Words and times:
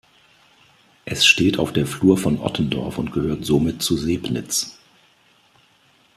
Es 1.05 1.27
steht 1.27 1.59
auf 1.59 1.73
der 1.73 1.85
Flur 1.85 2.17
von 2.17 2.39
Ottendorf 2.39 2.97
und 2.97 3.11
gehört 3.11 3.45
somit 3.45 3.83
zu 3.83 3.95
Sebnitz. 3.95 4.79